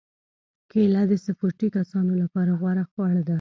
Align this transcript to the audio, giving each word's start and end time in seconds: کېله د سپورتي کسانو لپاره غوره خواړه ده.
کېله 0.71 1.01
د 1.11 1.13
سپورتي 1.25 1.67
کسانو 1.77 2.13
لپاره 2.21 2.51
غوره 2.59 2.83
خواړه 2.91 3.21
ده. 3.27 3.29